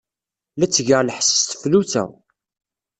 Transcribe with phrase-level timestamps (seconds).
[0.57, 2.03] La ttgeɣ lḥess s tseflut-a.